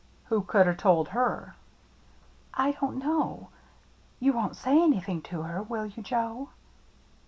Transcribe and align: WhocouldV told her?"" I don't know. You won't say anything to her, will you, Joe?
WhocouldV 0.31 0.79
told 0.79 1.09
her?"" 1.09 1.55
I 2.65 2.71
don't 2.71 2.97
know. 2.97 3.49
You 4.19 4.33
won't 4.33 4.55
say 4.55 4.81
anything 4.81 5.21
to 5.29 5.43
her, 5.43 5.61
will 5.61 5.85
you, 5.85 6.01
Joe? 6.01 6.49